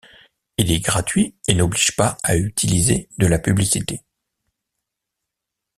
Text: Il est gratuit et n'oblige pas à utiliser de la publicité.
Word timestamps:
Il 0.57 0.71
est 0.71 0.79
gratuit 0.79 1.35
et 1.47 1.53
n'oblige 1.53 1.95
pas 1.95 2.17
à 2.23 2.35
utiliser 2.35 3.07
de 3.19 3.27
la 3.27 3.37
publicité. 3.37 4.01